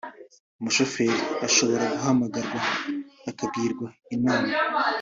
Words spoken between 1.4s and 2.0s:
ashobora